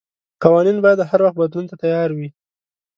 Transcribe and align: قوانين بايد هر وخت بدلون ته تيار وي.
قوانين 0.43 0.77
بايد 0.83 0.99
هر 1.09 1.19
وخت 1.23 1.37
بدلون 1.41 1.65
ته 1.69 1.75
تيار 1.81 2.09
وي. 2.17 2.27